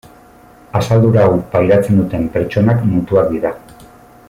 [0.79, 3.55] Asaldura hau pairatzen duten pertsonak mutuak dira.